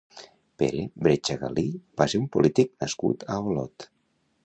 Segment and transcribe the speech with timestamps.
[0.61, 1.67] Pere Bretcha Galí
[2.03, 3.91] va ser un polític nascut a Olot.